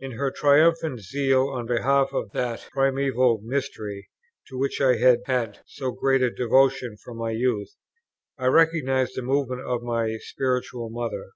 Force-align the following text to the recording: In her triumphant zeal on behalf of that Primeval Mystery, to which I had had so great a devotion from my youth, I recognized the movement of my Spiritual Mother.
In 0.00 0.16
her 0.18 0.32
triumphant 0.32 0.98
zeal 0.98 1.46
on 1.48 1.64
behalf 1.66 2.12
of 2.12 2.32
that 2.32 2.66
Primeval 2.72 3.40
Mystery, 3.44 4.10
to 4.48 4.58
which 4.58 4.80
I 4.80 4.96
had 4.96 5.20
had 5.26 5.60
so 5.64 5.92
great 5.92 6.22
a 6.22 6.30
devotion 6.32 6.96
from 6.96 7.18
my 7.18 7.30
youth, 7.30 7.76
I 8.36 8.46
recognized 8.46 9.12
the 9.14 9.22
movement 9.22 9.60
of 9.62 9.82
my 9.84 10.16
Spiritual 10.18 10.90
Mother. 10.90 11.34